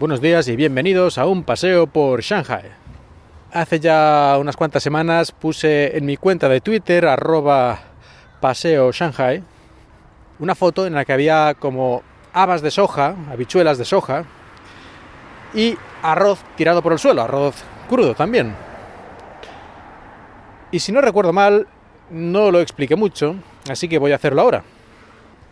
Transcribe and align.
Buenos 0.00 0.22
días 0.22 0.48
y 0.48 0.56
bienvenidos 0.56 1.18
a 1.18 1.26
un 1.26 1.44
paseo 1.44 1.86
por 1.86 2.22
Shanghai. 2.22 2.62
Hace 3.52 3.80
ya 3.80 4.38
unas 4.40 4.56
cuantas 4.56 4.82
semanas 4.82 5.30
puse 5.30 5.94
en 5.94 6.06
mi 6.06 6.16
cuenta 6.16 6.48
de 6.48 6.62
Twitter, 6.62 7.04
arroba 7.04 7.78
paseo 8.40 8.92
Shanghai, 8.92 9.42
una 10.38 10.54
foto 10.54 10.86
en 10.86 10.94
la 10.94 11.04
que 11.04 11.12
había 11.12 11.54
como 11.58 12.02
habas 12.32 12.62
de 12.62 12.70
soja, 12.70 13.14
habichuelas 13.30 13.76
de 13.76 13.84
soja, 13.84 14.24
y 15.52 15.76
arroz 16.00 16.38
tirado 16.56 16.80
por 16.80 16.94
el 16.94 16.98
suelo, 16.98 17.20
arroz 17.20 17.56
crudo 17.86 18.14
también. 18.14 18.56
Y 20.70 20.78
si 20.78 20.92
no 20.92 21.02
recuerdo 21.02 21.34
mal, 21.34 21.66
no 22.08 22.50
lo 22.50 22.62
expliqué 22.62 22.96
mucho, 22.96 23.36
así 23.68 23.86
que 23.86 23.98
voy 23.98 24.12
a 24.12 24.16
hacerlo 24.16 24.40
ahora. 24.40 24.64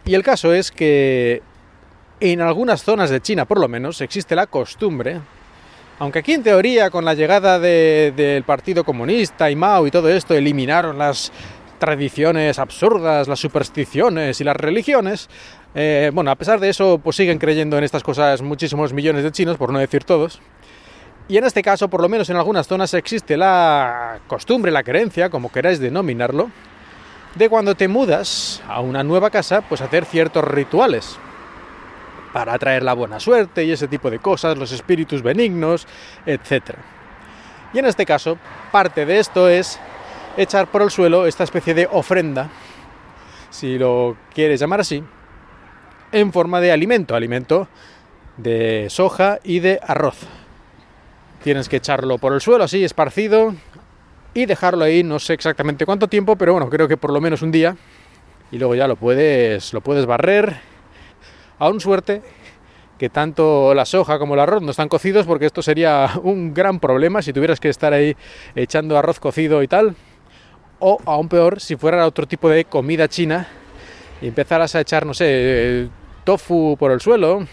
Y 0.07 0.15
el 0.15 0.23
caso 0.23 0.55
es 0.55 0.71
que 0.73 1.43
en 2.21 2.41
algunas 2.41 2.83
zonas 2.83 3.11
de 3.11 3.21
China, 3.21 3.45
por 3.45 3.61
lo 3.61 3.69
menos, 3.69 4.01
existe 4.01 4.35
la 4.35 4.47
costumbre, 4.47 5.21
aunque 5.99 6.21
aquí 6.21 6.33
en 6.33 6.43
teoría 6.43 6.91
con 6.91 7.05
la 7.05 7.15
llegada 7.15 7.59
del 7.59 8.43
Partido 8.45 8.85
Comunista 8.85 9.51
y 9.51 9.57
Mao 9.57 9.87
y 9.87 9.91
todo 9.91 10.09
esto 10.09 10.35
eliminaron 10.35 10.99
las 10.99 11.33
tradiciones 11.79 12.59
absurdas, 12.59 13.29
las 13.29 13.39
supersticiones 13.39 14.41
y 14.41 14.45
las 14.45 14.57
religiones, 14.57 15.29
eh, 15.75 16.11
bueno, 16.13 16.31
a 16.31 16.37
pesar 16.37 16.59
de 16.59 16.71
eso, 16.71 16.99
pues 17.03 17.17
siguen 17.17 17.39
creyendo 17.39 17.79
en 17.79 17.85
estas 17.85 18.03
cosas 18.03 18.43
muchísimos 18.43 18.93
millones 18.93 19.23
de 19.23 19.31
chinos, 19.31 19.57
por 19.57 19.73
no 19.73 19.79
decir 19.79 20.03
todos. 20.05 20.41
Y 21.29 21.37
en 21.37 21.45
este 21.45 21.63
caso, 21.63 21.89
por 21.89 22.01
lo 22.01 22.09
menos 22.09 22.31
en 22.31 22.37
algunas 22.37 22.67
zonas, 22.67 22.95
existe 22.95 23.37
la 23.37 24.19
costumbre, 24.27 24.73
la 24.73 24.83
creencia, 24.83 25.31
como 25.31 25.53
queráis 25.53 25.79
denominarlo, 25.79 26.51
de 27.35 27.49
cuando 27.49 27.75
te 27.75 27.87
mudas 27.87 28.63
a 28.67 28.81
una 28.81 29.05
nueva 29.05 29.31
casa, 29.31 29.61
pues 29.61 29.83
hacer 29.83 30.05
ciertos 30.05 30.43
rituales 30.43 31.19
para 32.39 32.55
atraer 32.55 32.85
la 32.85 32.93
buena 32.93 33.19
suerte 33.19 33.65
y 33.65 33.73
ese 33.73 33.89
tipo 33.89 34.13
de 34.13 34.21
cosas, 34.21 34.57
los 34.57 34.71
espíritus 34.71 35.23
benignos, 35.23 35.89
etc. 36.25 36.77
Y 37.75 37.81
en 37.81 37.87
este 37.87 38.07
caso, 38.07 38.39
parte 38.71 39.05
de 39.05 39.19
esto 39.19 39.49
es 39.49 39.81
echar 40.37 40.69
por 40.69 40.83
el 40.83 40.91
suelo 40.93 41.27
esta 41.27 41.43
especie 41.43 41.75
de 41.75 41.89
ofrenda, 41.91 42.49
si 43.51 43.77
lo 43.77 44.17
quieres 44.33 44.61
llamar 44.61 44.79
así, 44.79 45.03
en 46.13 46.33
forma 46.33 46.61
de 46.61 46.71
alimento, 46.71 47.17
alimento 47.17 47.67
de 48.37 48.87
soja 48.89 49.41
y 49.43 49.59
de 49.59 49.81
arroz. 49.85 50.21
Tienes 51.43 51.69
que 51.69 51.79
echarlo 51.79 52.19
por 52.19 52.35
el 52.35 52.41
suelo 52.41 52.63
así, 52.63 52.85
esparcido, 52.85 53.53
y 54.33 54.47
dejarlo 54.47 54.85
ahí, 54.85 55.03
no 55.03 55.19
sé 55.19 55.33
exactamente 55.33 55.85
cuánto 55.85 56.07
tiempo, 56.07 56.37
pero 56.37 56.53
bueno, 56.53 56.71
creo 56.71 56.87
que 56.87 56.97
por 56.97 57.13
lo 57.13 57.21
menos 57.21 57.43
un 57.43 57.51
día. 57.51 57.77
Y 58.53 58.59
luego 58.59 58.77
ya 58.77 58.87
lo 58.87 58.95
puedes, 58.95 59.73
lo 59.73 59.81
puedes 59.81 60.07
barrer. 60.07 60.78
Aún 61.59 61.81
suerte 61.81 62.23
que 62.99 63.09
tanto 63.09 63.75
la 63.75 63.85
soja 63.85 64.19
como 64.19 64.35
el 64.35 64.41
arroz 64.41 64.63
no 64.63 64.73
están 64.73 64.89
cocidos, 64.89 65.25
porque 65.25 65.47
esto 65.47 65.63
sería 65.63 66.11
un 66.23 66.53
gran 66.53 66.81
problema 66.81 67.23
si 67.23 67.33
tuvieras 67.33 67.61
que 67.61 67.69
estar 67.69 67.93
ahí 67.93 68.17
echando 68.55 68.99
arroz 68.99 69.21
cocido 69.21 69.63
y 69.63 69.69
tal. 69.69 69.95
O 70.81 70.99
aún 71.07 71.29
peor, 71.29 71.61
si 71.61 71.77
fuera 71.77 72.07
otro 72.07 72.27
tipo 72.27 72.49
de 72.49 72.65
comida 72.65 73.09
china 73.09 73.49
y 74.21 74.29
empezaras 74.29 74.75
a 74.75 74.81
echar, 74.81 75.07
no 75.07 75.15
sé, 75.15 75.89
tofu 76.25 76.77
por 76.79 76.93
el 76.93 77.01
suelo, 77.01 77.47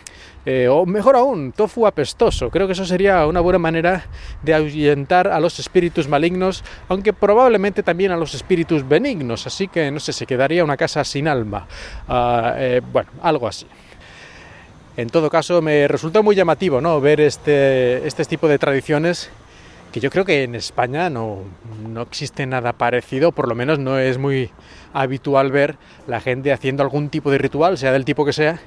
eh, 0.46 0.68
o 0.68 0.86
mejor 0.86 1.16
aún, 1.16 1.52
tofu 1.52 1.88
apestoso. 1.88 2.52
Creo 2.52 2.68
que 2.68 2.74
eso 2.74 2.86
sería 2.86 3.26
una 3.26 3.40
buena 3.40 3.58
manera 3.58 4.06
de 4.44 4.54
ahuyentar 4.54 5.28
a 5.28 5.40
los 5.40 5.58
espíritus 5.60 6.08
malignos, 6.08 6.64
aunque 6.88 7.14
probablemente 7.14 7.82
también 7.82 8.12
a 8.12 8.18
los 8.18 8.36
espíritus 8.36 8.88
benignos. 8.88 9.48
Así 9.48 9.68
que, 9.68 9.90
no 9.90 10.00
sé, 10.00 10.14
se 10.14 10.28
quedaría 10.28 10.64
una 10.64 10.78
casa 10.78 11.04
sin 11.04 11.28
alma. 11.28 11.68
Ah, 12.08 12.54
eh, 12.58 12.82
bueno, 12.94 13.10
algo 13.24 13.48
así. 13.48 13.66
En 14.98 15.10
todo 15.10 15.30
caso, 15.30 15.62
me 15.62 15.90
resulta 15.90 16.22
muy 16.22 16.36
llamativo 16.36 16.80
¿no? 16.80 17.02
ver 17.02 17.20
este, 17.20 18.08
este 18.08 18.24
tipo 18.24 18.48
de 18.48 18.58
tradiciones 18.58 19.30
que 19.92 20.00
yo 20.00 20.10
creo 20.10 20.24
que 20.24 20.44
en 20.44 20.56
España 20.56 21.10
no, 21.10 21.40
no, 21.88 22.02
existe 22.02 22.46
nada 22.46 22.74
parecido, 22.74 23.32
por 23.32 23.48
lo 23.48 23.56
menos 23.56 23.80
no 23.80 23.98
es 23.98 24.18
muy 24.18 24.52
habitual 24.94 25.52
ver 25.52 25.78
la 26.08 26.20
gente 26.20 26.52
haciendo 26.52 26.84
algún 26.84 27.10
tipo 27.10 27.32
de 27.32 27.38
ritual, 27.38 27.78
sea 27.78 27.92
del 27.94 28.04
tipo 28.04 28.26
que 28.26 28.34
sea, 28.34 28.60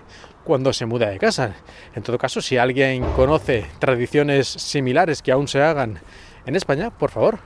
cuando 0.45 0.73
se 0.73 0.87
muda 0.87 1.11
de 1.11 1.19
casa. 1.19 1.55
En 1.95 2.03
todo 2.03 2.17
caso, 2.17 2.41
si 2.41 2.57
alguien 2.57 3.05
conoce 3.13 3.67
tradiciones 3.79 4.49
similares 4.49 5.21
que 5.21 5.33
aún 5.33 5.49
se 5.49 5.63
hagan 5.63 5.99
en 6.47 6.57
España, 6.57 6.91
por 6.91 7.11
favor, 7.11 7.39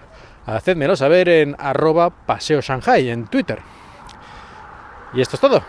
hacedmelo 0.46 0.94
saber 0.94 1.28
en 1.28 1.56
arroba 1.58 2.10
paseo 2.10 2.60
Shanghai 2.60 3.10
en 3.10 3.26
Twitter. 3.26 3.58
Y 5.12 5.20
esto 5.20 5.36
es 5.36 5.40
todo. 5.40 5.62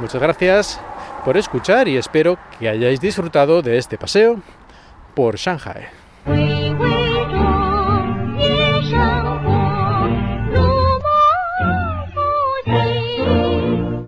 Muchas 0.00 0.22
gracias 0.22 0.80
por 1.28 1.36
escuchar 1.36 1.88
y 1.88 1.98
espero 1.98 2.38
que 2.58 2.70
hayáis 2.70 3.02
disfrutado 3.02 3.60
de 3.60 3.76
este 3.76 3.98
paseo 3.98 4.40
por 5.14 5.36
Shanghai. 5.36 5.88